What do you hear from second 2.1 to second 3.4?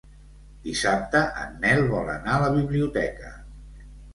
anar a la biblioteca.